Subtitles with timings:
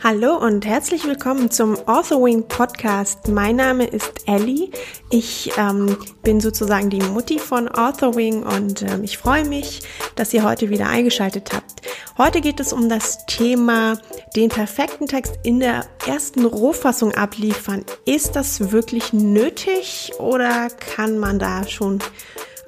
[0.00, 3.26] Hallo und herzlich willkommen zum Authorwing Podcast.
[3.26, 4.70] Mein Name ist Ellie.
[5.10, 9.82] Ich ähm, bin sozusagen die Mutti von Authorwing und ähm, ich freue mich,
[10.14, 11.82] dass ihr heute wieder eingeschaltet habt.
[12.16, 13.98] Heute geht es um das Thema
[14.36, 17.84] den perfekten Text in der ersten Rohfassung abliefern.
[18.04, 21.98] Ist das wirklich nötig oder kann man da schon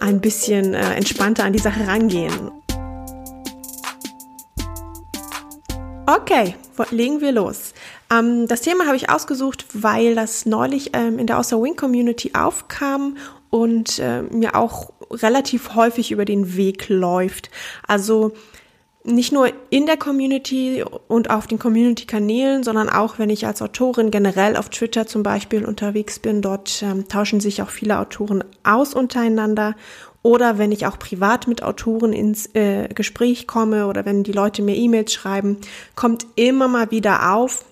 [0.00, 2.50] ein bisschen äh, entspannter an die Sache rangehen?
[6.06, 6.56] Okay,
[6.90, 7.74] legen wir los.
[8.12, 12.32] Ähm, das Thema habe ich ausgesucht, weil das neulich ähm, in der Außer Wing Community
[12.34, 13.16] aufkam
[13.50, 17.50] und äh, mir auch relativ häufig über den Weg läuft.
[17.86, 18.32] Also
[19.02, 24.10] nicht nur in der Community und auf den Community-Kanälen, sondern auch wenn ich als Autorin
[24.10, 26.42] generell auf Twitter zum Beispiel unterwegs bin.
[26.42, 29.74] Dort ähm, tauschen sich auch viele Autoren aus untereinander
[30.22, 34.62] oder wenn ich auch privat mit Autoren ins äh, Gespräch komme oder wenn die Leute
[34.62, 35.58] mir E-Mails schreiben,
[35.94, 37.64] kommt immer mal wieder auf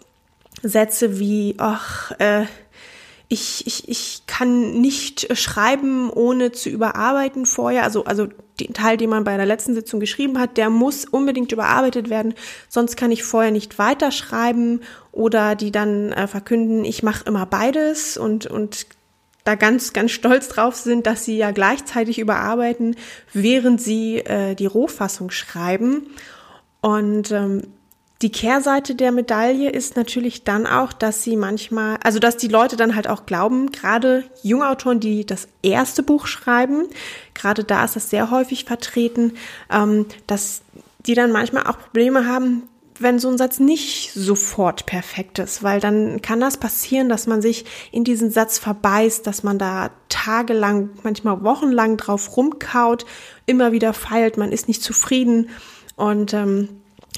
[0.63, 2.47] Sätze wie, ach, äh,
[3.29, 7.85] ich, ich, ich kann nicht schreiben, ohne zu überarbeiten vorher.
[7.85, 8.27] Also, also
[8.59, 12.35] den Teil, den man bei der letzten Sitzung geschrieben hat, der muss unbedingt überarbeitet werden,
[12.69, 14.81] sonst kann ich vorher nicht weiterschreiben
[15.13, 18.87] oder die dann äh, verkünden, ich mache immer beides und, und
[19.49, 22.97] da ganz, ganz stolz drauf sind, dass sie ja gleichzeitig überarbeiten,
[23.33, 26.09] während sie äh, die Rohfassung schreiben.
[26.83, 27.63] Und ähm,
[28.21, 32.77] die Kehrseite der Medaille ist natürlich dann auch, dass sie manchmal, also dass die Leute
[32.77, 36.85] dann halt auch glauben, gerade junge Autoren, die das erste Buch schreiben,
[37.33, 39.33] gerade da ist das sehr häufig vertreten,
[39.73, 40.61] ähm, dass
[41.07, 42.65] die dann manchmal auch Probleme haben,
[43.01, 47.43] wenn so ein Satz nicht sofort perfekt ist, weil dann kann das passieren, dass man
[47.43, 53.07] sich in diesen Satz verbeißt, dass man da tagelang, manchmal wochenlang drauf rumkaut,
[53.47, 55.51] immer wieder feilt, man ist nicht zufrieden
[55.97, 56.69] und ähm,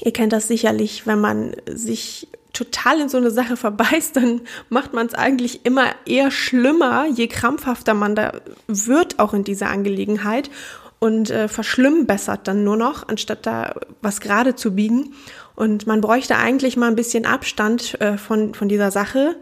[0.03, 4.93] ihr kennt das sicherlich, wenn man sich total in so eine Sache verbeißt, dann macht
[4.93, 8.33] man es eigentlich immer eher schlimmer, je krampfhafter man da
[8.67, 10.49] wird auch in dieser Angelegenheit
[10.99, 15.15] und äh, verschlimmbessert dann nur noch, anstatt da was gerade zu biegen.
[15.55, 19.35] Und man bräuchte eigentlich mal ein bisschen Abstand äh, von, von dieser Sache.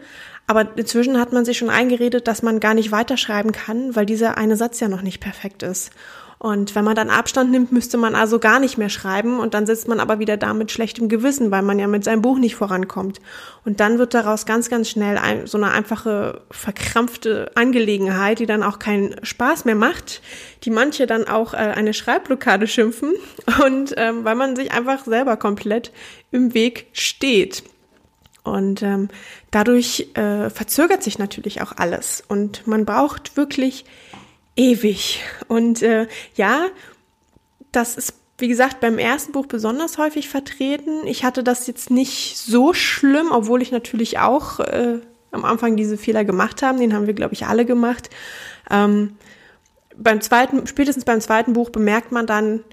[0.47, 4.37] Aber inzwischen hat man sich schon eingeredet, dass man gar nicht weiterschreiben kann, weil dieser
[4.37, 5.91] eine Satz ja noch nicht perfekt ist.
[6.41, 9.65] Und wenn man dann Abstand nimmt, müsste man also gar nicht mehr schreiben und dann
[9.65, 12.55] sitzt man aber wieder da mit schlechtem Gewissen, weil man ja mit seinem Buch nicht
[12.55, 13.19] vorankommt.
[13.65, 18.63] Und dann wird daraus ganz, ganz schnell ein, so eine einfache, verkrampfte Angelegenheit, die dann
[18.63, 20.21] auch keinen Spaß mehr macht,
[20.63, 23.15] die manche dann auch äh, eine Schreibblockade schimpfen
[23.65, 25.91] und ähm, weil man sich einfach selber komplett
[26.31, 27.63] im Weg steht.
[28.43, 29.09] Und ähm,
[29.51, 32.23] dadurch äh, verzögert sich natürlich auch alles.
[32.25, 33.83] Und man braucht wirklich
[34.59, 35.23] ewig.
[35.47, 36.67] Und äh, ja,
[37.71, 41.07] das ist, wie gesagt, beim ersten Buch besonders häufig vertreten.
[41.07, 44.99] Ich hatte das jetzt nicht so schlimm, obwohl ich natürlich auch äh,
[45.31, 46.79] am Anfang diese Fehler gemacht habe.
[46.79, 48.09] Den haben wir, glaube ich, alle gemacht.
[48.69, 49.15] Ähm,
[49.95, 52.63] beim zweiten, spätestens beim zweiten Buch bemerkt man dann,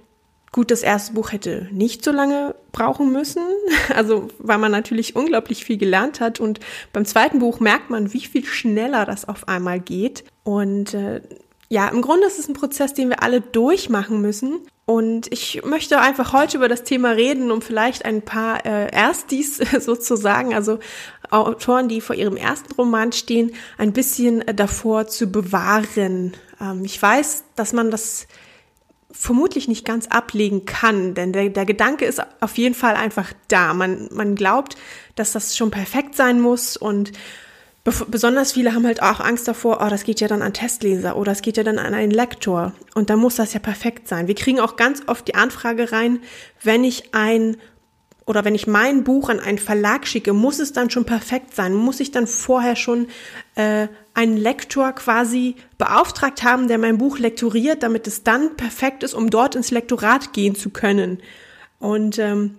[0.53, 3.43] gut, das erste Buch hätte nicht so lange brauchen müssen.
[3.95, 6.41] Also, weil man natürlich unglaublich viel gelernt hat.
[6.41, 6.59] Und
[6.93, 10.25] beim zweiten Buch merkt man, wie viel schneller das auf einmal geht.
[10.43, 11.21] Und äh,
[11.69, 14.61] ja, im Grunde ist es ein Prozess, den wir alle durchmachen müssen.
[14.85, 19.57] Und ich möchte einfach heute über das Thema reden, um vielleicht ein paar äh, Erstis
[19.81, 20.79] sozusagen, also
[21.29, 26.35] Autoren, die vor ihrem ersten Roman stehen, ein bisschen davor zu bewahren.
[26.61, 28.29] Ähm, ich weiß, dass man das
[29.11, 33.75] vermutlich nicht ganz ablegen kann, denn der, der Gedanke ist auf jeden Fall einfach da.
[33.75, 34.77] Man, man glaubt,
[35.17, 37.13] dass das schon perfekt sein muss und
[38.09, 41.33] besonders viele haben halt auch Angst davor, oh, das geht ja dann an Testleser oder
[41.33, 44.27] es geht ja dann an einen Lektor und dann muss das ja perfekt sein.
[44.27, 46.21] Wir kriegen auch ganz oft die Anfrage rein,
[46.63, 47.57] wenn ich ein
[48.27, 51.73] oder wenn ich mein Buch an einen Verlag schicke, muss es dann schon perfekt sein?
[51.75, 53.07] Muss ich dann vorher schon
[53.55, 59.15] äh, einen Lektor quasi beauftragt haben, der mein Buch lektoriert, damit es dann perfekt ist,
[59.15, 61.23] um dort ins Lektorat gehen zu können?
[61.79, 62.57] Und ähm,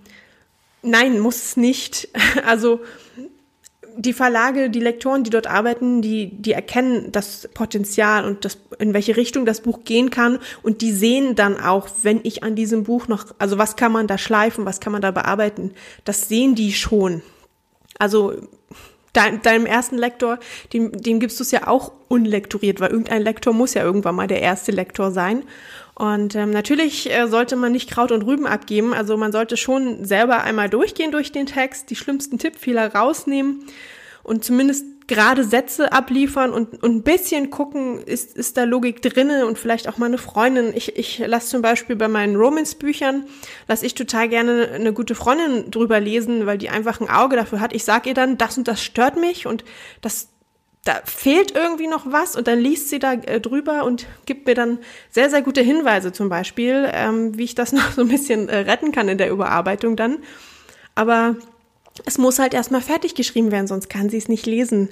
[0.83, 2.07] nein, muss es nicht.
[2.45, 2.79] Also
[3.97, 8.93] die Verlage, die Lektoren, die dort arbeiten, die, die erkennen das Potenzial und das, in
[8.93, 12.83] welche Richtung das Buch gehen kann und die sehen dann auch, wenn ich an diesem
[12.83, 15.71] Buch noch, also was kann man da schleifen, was kann man da bearbeiten,
[16.05, 17.21] das sehen die schon.
[17.99, 18.33] Also
[19.13, 20.39] dein, deinem ersten Lektor,
[20.73, 24.27] dem, dem gibst du es ja auch unlektoriert, weil irgendein Lektor muss ja irgendwann mal
[24.27, 25.43] der erste Lektor sein.
[25.97, 28.93] Und ähm, natürlich äh, sollte man nicht Kraut und Rüben abgeben.
[28.93, 33.63] Also man sollte schon selber einmal durchgehen durch den Text, die schlimmsten Tippfehler rausnehmen
[34.21, 39.47] und zumindest gerade Sätze abliefern und, und ein bisschen gucken, ist, ist da Logik drinne
[39.47, 40.71] und vielleicht auch mal eine Freundin.
[40.75, 43.23] Ich, ich lasse zum Beispiel bei meinen Romance-Büchern,
[43.67, 47.59] lasse ich total gerne eine gute Freundin drüber lesen, weil die einfach ein Auge dafür
[47.59, 47.73] hat.
[47.73, 49.63] Ich sage ihr dann, das und das stört mich und
[50.01, 50.27] das,
[50.87, 54.55] da fehlt irgendwie noch was und dann liest sie da äh, drüber und gibt mir
[54.55, 54.79] dann
[55.09, 58.59] sehr, sehr gute Hinweise zum Beispiel, ähm, wie ich das noch so ein bisschen äh,
[58.59, 60.19] retten kann in der Überarbeitung dann.
[60.95, 61.35] Aber
[62.05, 64.89] es muss halt erstmal fertig geschrieben werden, sonst kann sie es nicht lesen.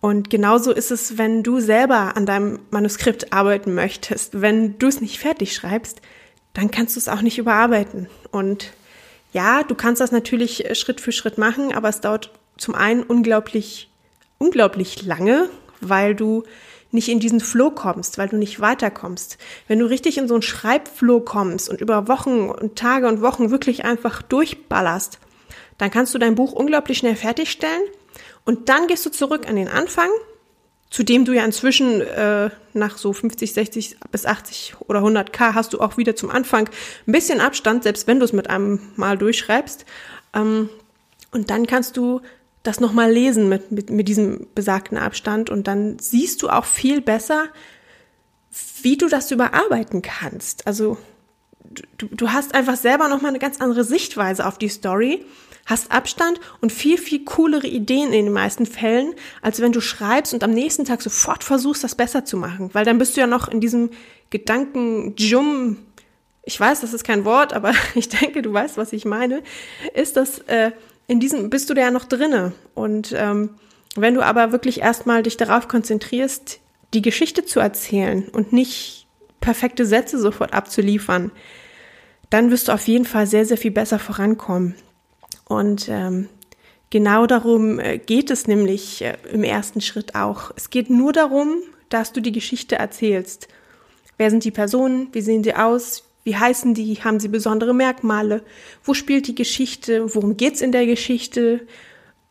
[0.00, 4.40] Und genauso ist es, wenn du selber an deinem Manuskript arbeiten möchtest.
[4.40, 6.00] Wenn du es nicht fertig schreibst,
[6.52, 8.08] dann kannst du es auch nicht überarbeiten.
[8.30, 8.72] Und
[9.32, 13.02] ja, du kannst das natürlich äh, Schritt für Schritt machen, aber es dauert zum einen
[13.02, 13.90] unglaublich,
[14.38, 15.48] unglaublich lange,
[15.80, 16.44] weil du
[16.90, 19.36] nicht in diesen Flow kommst, weil du nicht weiterkommst.
[19.66, 23.50] Wenn du richtig in so einen Schreibflow kommst und über Wochen und Tage und Wochen
[23.50, 25.18] wirklich einfach durchballerst,
[25.76, 27.82] dann kannst du dein Buch unglaublich schnell fertigstellen
[28.44, 30.08] und dann gehst du zurück an den Anfang,
[30.90, 35.54] zu dem du ja inzwischen äh, nach so 50, 60 bis 80 oder 100 K
[35.54, 36.70] hast du auch wieder zum Anfang
[37.06, 39.84] ein bisschen Abstand, selbst wenn du es mit einem Mal durchschreibst.
[40.34, 40.70] Ähm,
[41.30, 42.22] und dann kannst du
[42.62, 47.00] das nochmal lesen mit, mit, mit diesem besagten Abstand und dann siehst du auch viel
[47.00, 47.46] besser,
[48.82, 50.66] wie du das überarbeiten kannst.
[50.66, 50.98] Also
[51.98, 55.24] du, du hast einfach selber nochmal eine ganz andere Sichtweise auf die Story
[55.68, 60.32] hast Abstand und viel, viel coolere Ideen in den meisten Fällen, als wenn du schreibst
[60.32, 62.70] und am nächsten Tag sofort versuchst, das besser zu machen.
[62.72, 63.90] Weil dann bist du ja noch in diesem
[64.30, 65.76] Gedanken-Jum,
[66.42, 69.42] ich weiß, das ist kein Wort, aber ich denke, du weißt, was ich meine,
[69.94, 70.72] ist das, äh,
[71.08, 72.52] in diesem bist du da ja noch drinne.
[72.74, 73.50] Und ähm,
[73.96, 76.60] wenn du aber wirklich erstmal dich darauf konzentrierst,
[76.94, 79.08] die Geschichte zu erzählen und nicht
[79.40, 81.32] perfekte Sätze sofort abzuliefern,
[82.30, 84.74] dann wirst du auf jeden Fall sehr, sehr viel besser vorankommen.
[85.46, 86.28] Und ähm,
[86.90, 90.50] genau darum äh, geht es nämlich äh, im ersten Schritt auch.
[90.56, 91.56] Es geht nur darum,
[91.88, 93.48] dass du die Geschichte erzählst.
[94.18, 95.08] Wer sind die Personen?
[95.12, 96.04] Wie sehen sie aus?
[96.28, 96.94] Wie heißen die?
[96.96, 98.42] Haben sie besondere Merkmale?
[98.84, 100.14] Wo spielt die Geschichte?
[100.14, 101.66] Worum geht's in der Geschichte?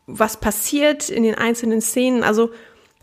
[0.06, 2.22] Was passiert in den einzelnen Szenen?
[2.22, 2.50] Also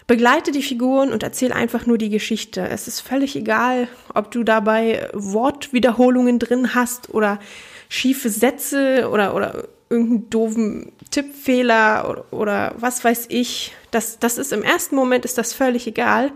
[0.08, 2.66] begleite die Figuren und erzähl einfach nur die Geschichte.
[2.70, 7.42] Es ist völlig egal, ob du dabei Wortwiederholungen drin hast oder
[7.90, 13.74] schiefe Sätze oder, oder irgendeinen doofen Tippfehler oder, oder was weiß ich.
[13.92, 16.32] Das, das ist im ersten Moment ist das völlig egal,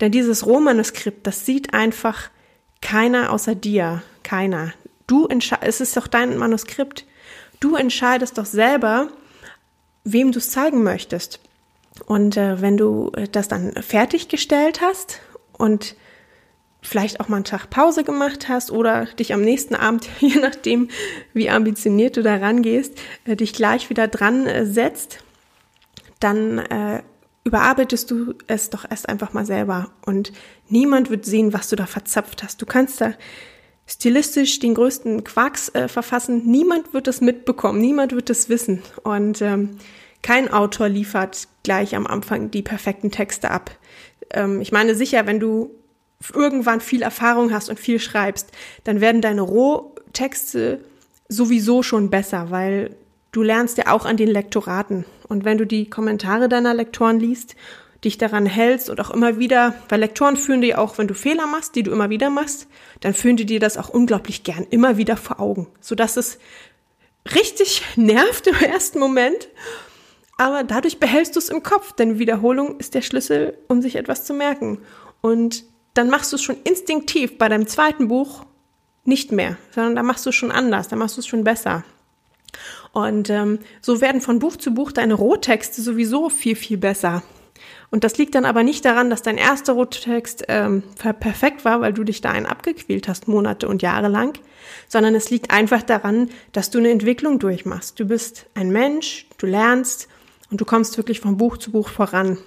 [0.00, 2.30] denn dieses Rohmanuskript, das sieht einfach
[2.80, 4.72] keiner außer dir, keiner.
[5.06, 7.04] Du entscheidest, es ist doch dein Manuskript.
[7.58, 9.08] Du entscheidest doch selber,
[10.04, 11.40] wem du es zeigen möchtest.
[12.06, 15.20] Und äh, wenn du das dann fertiggestellt hast
[15.52, 15.94] und
[16.82, 20.88] vielleicht auch mal einen Tag Pause gemacht hast oder dich am nächsten Abend, je nachdem,
[21.34, 25.18] wie ambitioniert du da rangehst, äh, dich gleich wieder dran äh, setzt,
[26.20, 27.02] dann äh,
[27.44, 30.32] überarbeitest du es doch erst einfach mal selber und
[30.68, 32.60] niemand wird sehen, was du da verzapft hast.
[32.60, 33.14] Du kannst da
[33.86, 39.42] stilistisch den größten Quarks äh, verfassen, niemand wird es mitbekommen, niemand wird es wissen und
[39.42, 39.78] ähm,
[40.22, 43.70] kein Autor liefert gleich am Anfang die perfekten Texte ab.
[44.30, 45.70] Ähm, ich meine sicher, wenn du
[46.34, 48.50] irgendwann viel Erfahrung hast und viel schreibst,
[48.84, 50.80] dann werden deine Rohtexte
[51.28, 52.94] sowieso schon besser, weil
[53.32, 55.04] du lernst ja auch an den Lektoraten.
[55.30, 57.54] Und wenn du die Kommentare deiner Lektoren liest,
[58.04, 61.46] dich daran hältst und auch immer wieder, weil Lektoren führen dir auch, wenn du Fehler
[61.46, 62.66] machst, die du immer wieder machst,
[63.00, 66.38] dann führen die dir das auch unglaublich gern immer wieder vor Augen, sodass es
[67.32, 69.48] richtig nervt im ersten Moment.
[70.36, 74.24] Aber dadurch behältst du es im Kopf, denn Wiederholung ist der Schlüssel, um sich etwas
[74.24, 74.78] zu merken.
[75.20, 78.46] Und dann machst du es schon instinktiv bei deinem zweiten Buch
[79.04, 81.84] nicht mehr, sondern da machst du es schon anders, da machst du es schon besser.
[82.92, 87.22] Und ähm, so werden von Buch zu Buch deine Rohtexte sowieso viel, viel besser.
[87.90, 90.84] Und das liegt dann aber nicht daran, dass dein erster Rottext ähm,
[91.18, 94.38] perfekt war, weil du dich da einen abgequält hast, Monate und Jahre lang,
[94.88, 97.98] sondern es liegt einfach daran, dass du eine Entwicklung durchmachst.
[97.98, 100.08] Du bist ein Mensch, du lernst
[100.50, 102.38] und du kommst wirklich von Buch zu Buch voran.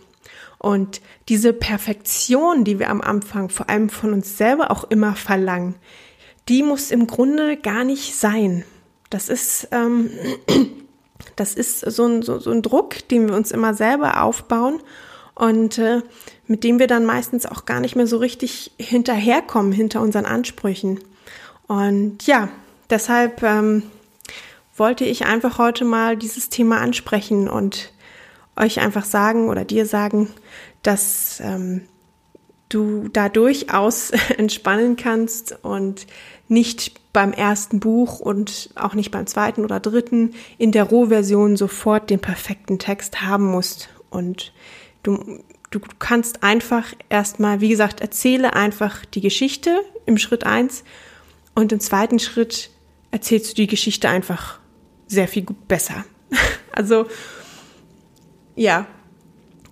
[0.60, 5.75] Und diese Perfektion, die wir am Anfang vor allem von uns selber auch immer verlangen,
[6.48, 8.63] die muss im Grunde gar nicht sein.
[9.13, 10.10] Das ist, ähm,
[11.36, 14.82] das ist so ein, so, so ein Druck, den wir uns immer selber aufbauen
[15.36, 16.01] und äh,
[16.48, 21.00] mit dem wir dann meistens auch gar nicht mehr so richtig hinterherkommen hinter unseren Ansprüchen.
[21.67, 22.50] Und ja,
[22.89, 23.84] deshalb ähm,
[24.75, 27.91] wollte ich einfach heute mal dieses Thema ansprechen und
[28.55, 30.29] euch einfach sagen oder dir sagen,
[30.82, 31.82] dass ähm,
[32.70, 36.08] du da durchaus entspannen kannst und
[36.48, 42.10] nicht beim ersten Buch und auch nicht beim zweiten oder dritten in der Rohversion sofort
[42.10, 43.89] den perfekten Text haben musst.
[44.10, 44.51] Und
[45.03, 50.86] Du, du kannst einfach erstmal, wie gesagt, erzähle einfach die Geschichte im Schritt eins
[51.55, 52.72] und im zweiten Schritt
[53.12, 54.60] erzählst du die Geschichte einfach
[55.08, 56.05] sehr viel besser.
[56.75, 57.05] Also,
[58.55, 58.88] ja,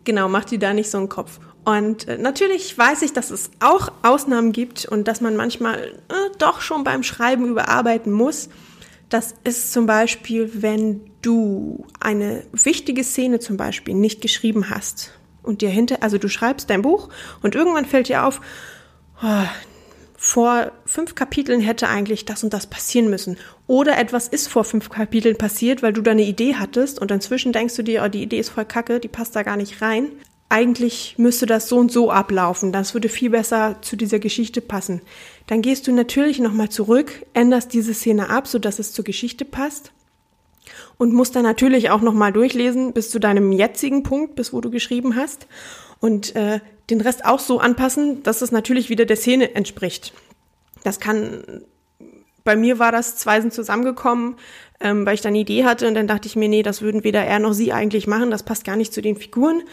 [0.04, 1.40] genau, mach dir da nicht so einen Kopf.
[1.64, 5.78] Und äh, natürlich weiß ich, dass es auch Ausnahmen gibt und dass man manchmal
[6.10, 8.50] äh, doch schon beim Schreiben überarbeiten muss.
[9.10, 15.12] Das ist zum Beispiel, wenn du eine wichtige Szene zum Beispiel nicht geschrieben hast
[15.44, 17.10] und dir hinter, also du schreibst dein Buch
[17.42, 18.42] und irgendwann fällt dir auf,
[19.22, 19.44] oh,
[20.18, 23.38] vor fünf Kapiteln hätte eigentlich das und das passieren müssen.
[23.66, 27.54] Oder etwas ist vor fünf Kapiteln passiert, weil du da eine Idee hattest und inzwischen
[27.54, 30.12] denkst du dir, oh, die Idee ist voll kacke, die passt da gar nicht rein.
[30.52, 32.74] Eigentlich müsste das so und so ablaufen.
[32.74, 35.00] Das würde viel besser zu dieser Geschichte passen.
[35.48, 39.94] Dann gehst du natürlich nochmal zurück, änderst diese Szene ab, sodass es zur Geschichte passt
[40.98, 44.70] und musst dann natürlich auch nochmal durchlesen bis zu deinem jetzigen Punkt, bis wo du
[44.70, 45.48] geschrieben hast
[46.02, 50.12] und äh, den Rest auch so anpassen, dass es natürlich wieder der Szene entspricht.
[50.84, 51.64] Das kann,
[52.44, 54.36] bei mir war das, zwei sind zusammengekommen,
[54.82, 57.04] ähm, weil ich dann eine Idee hatte und dann dachte ich mir, nee, das würden
[57.04, 59.64] weder er noch sie eigentlich machen, das passt gar nicht zu den Figuren.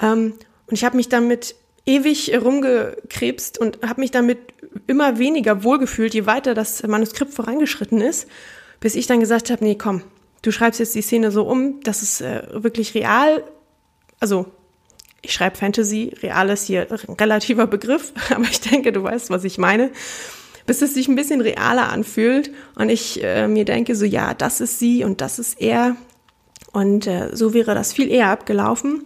[0.00, 0.34] Ähm,
[0.66, 1.54] und ich habe mich damit
[1.86, 4.38] ewig rumgekrebst und habe mich damit
[4.86, 8.28] immer weniger wohlgefühlt, je weiter das Manuskript vorangeschritten ist,
[8.80, 10.02] bis ich dann gesagt habe, nee, komm,
[10.42, 13.44] du schreibst jetzt die Szene so um, dass es äh, wirklich real,
[14.20, 14.46] also
[15.22, 19.44] ich schreibe Fantasy, real ist hier ein relativer Begriff, aber ich denke, du weißt, was
[19.44, 19.90] ich meine,
[20.66, 24.60] bis es sich ein bisschen realer anfühlt und ich äh, mir denke so, ja, das
[24.60, 25.96] ist sie und das ist er
[26.72, 29.04] und äh, so wäre das viel eher abgelaufen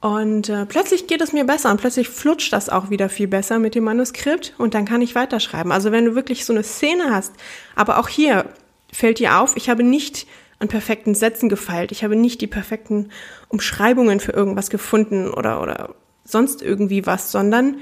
[0.00, 3.58] und äh, plötzlich geht es mir besser und plötzlich flutscht das auch wieder viel besser
[3.58, 5.72] mit dem Manuskript und dann kann ich weiterschreiben.
[5.72, 7.32] Also wenn du wirklich so eine Szene hast,
[7.74, 8.44] aber auch hier
[8.92, 10.26] fällt dir auf, ich habe nicht
[10.60, 11.92] an perfekten Sätzen gefeilt.
[11.92, 13.10] Ich habe nicht die perfekten
[13.48, 17.76] Umschreibungen für irgendwas gefunden oder, oder sonst irgendwie was, sondern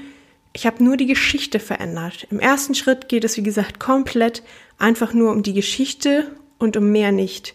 [0.57, 2.25] ich habe nur die Geschichte verändert.
[2.31, 4.41] Im ersten Schritt geht es, wie gesagt, komplett
[4.79, 7.53] einfach nur um die Geschichte und um mehr nicht.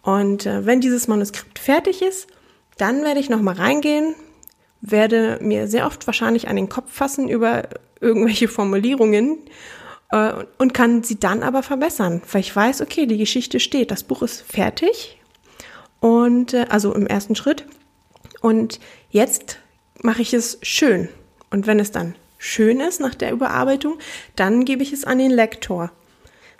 [0.00, 2.26] Und äh, wenn dieses Manuskript fertig ist,
[2.78, 4.14] dann werde ich nochmal reingehen,
[4.80, 7.68] werde mir sehr oft wahrscheinlich an den Kopf fassen über
[8.00, 9.36] irgendwelche Formulierungen
[10.10, 14.02] äh, und kann sie dann aber verbessern, weil ich weiß, okay, die Geschichte steht, das
[14.02, 15.20] Buch ist fertig
[16.00, 17.66] und äh, also im ersten Schritt
[18.40, 19.58] und jetzt
[20.02, 21.10] mache ich es schön
[21.54, 23.98] und wenn es dann schön ist nach der Überarbeitung,
[24.36, 25.90] dann gebe ich es an den Lektor.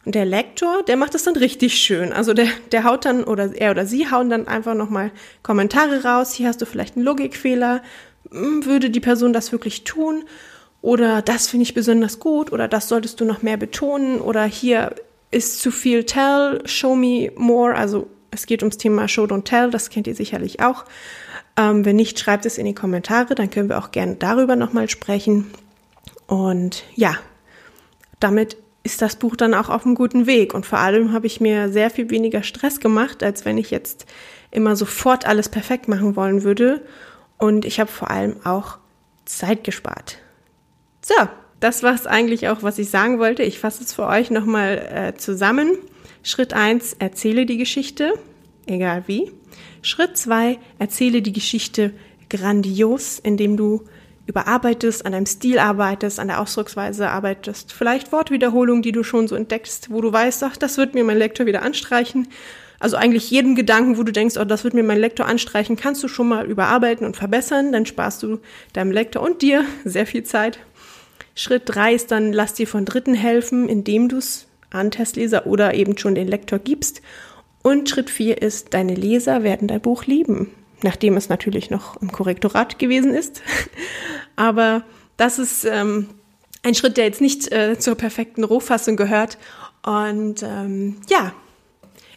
[0.06, 2.12] Und der Lektor, der macht es dann richtig schön.
[2.12, 5.10] Also der, der haut dann, oder er oder sie hauen dann einfach nochmal
[5.42, 6.32] Kommentare raus.
[6.32, 7.82] Hier hast du vielleicht einen Logikfehler.
[8.30, 10.24] Hm, würde die Person das wirklich tun?
[10.84, 14.94] oder das finde ich besonders gut oder das solltest du noch mehr betonen oder hier
[15.30, 17.74] ist zu viel tell, show me more.
[17.74, 20.84] Also es geht ums Thema Show don't tell, das kennt ihr sicherlich auch.
[21.56, 24.88] Ähm, wenn nicht, schreibt es in die Kommentare, dann können wir auch gerne darüber nochmal
[24.88, 25.50] sprechen.
[26.26, 27.16] Und ja,
[28.18, 30.54] damit ist das Buch dann auch auf einem guten Weg.
[30.54, 34.06] Und vor allem habe ich mir sehr viel weniger Stress gemacht, als wenn ich jetzt
[34.50, 36.82] immer sofort alles perfekt machen wollen würde.
[37.38, 38.78] Und ich habe vor allem auch
[39.25, 40.18] Zeit gespart.
[41.02, 41.14] So,
[41.61, 43.42] das war es eigentlich auch, was ich sagen wollte.
[43.42, 45.73] Ich fasse es für euch nochmal äh, zusammen.
[46.23, 48.14] Schritt eins: erzähle die Geschichte,
[48.66, 49.32] egal wie.
[49.84, 51.92] Schritt zwei: erzähle die Geschichte
[52.30, 53.84] grandios, indem du
[54.26, 59.36] überarbeitest, an deinem Stil arbeitest, an der Ausdrucksweise arbeitest, vielleicht Wortwiederholungen, die du schon so
[59.36, 62.28] entdeckst, wo du weißt, ach, das wird mir mein Lektor wieder anstreichen.
[62.80, 66.02] Also eigentlich jeden Gedanken, wo du denkst, oh, das wird mir mein Lektor anstreichen, kannst
[66.02, 68.40] du schon mal überarbeiten und verbessern, dann sparst du
[68.72, 70.60] deinem Lektor und dir sehr viel Zeit.
[71.34, 75.74] Schritt drei ist dann, lass dir von Dritten helfen, indem du es an Testleser oder
[75.74, 77.02] eben schon den Lektor gibst.
[77.64, 80.50] Und Schritt vier ist, deine Leser werden dein Buch lieben,
[80.83, 83.40] nachdem es natürlich noch im Korrektorat gewesen ist.
[84.37, 84.85] Aber
[85.16, 86.11] das ist ähm,
[86.62, 89.38] ein Schritt, der jetzt nicht äh, zur perfekten Rohfassung gehört.
[89.83, 91.33] Und ähm, ja,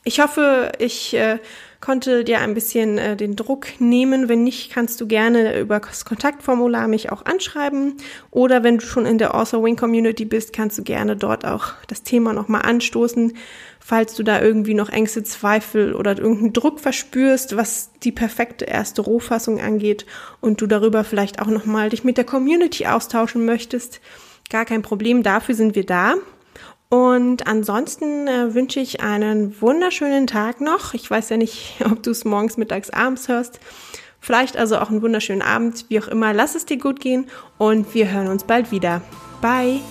[0.04, 1.40] ich hoffe, ich äh,
[1.80, 4.30] konnte dir ein bisschen äh, den Druck nehmen.
[4.30, 7.98] Wenn nicht, kannst du gerne über das Kontaktformular mich auch anschreiben.
[8.32, 11.74] Oder wenn du schon in der Author Wing Community bist, kannst du gerne dort auch
[11.88, 13.34] das Thema nochmal anstoßen.
[13.80, 19.02] Falls du da irgendwie noch Ängste, Zweifel oder irgendeinen Druck verspürst, was die perfekte erste
[19.02, 20.06] Rohfassung angeht
[20.42, 24.02] und du darüber vielleicht auch nochmal dich mit der Community austauschen möchtest,
[24.50, 26.16] gar kein Problem, dafür sind wir da.
[26.90, 30.94] Und ansonsten äh, wünsche ich einen wunderschönen Tag noch.
[30.94, 33.60] Ich weiß ja nicht, ob du es morgens, mittags, abends hörst.
[34.20, 36.34] Vielleicht also auch einen wunderschönen Abend, wie auch immer.
[36.34, 37.28] Lass es dir gut gehen
[37.58, 39.02] und wir hören uns bald wieder.
[39.42, 39.82] Bye!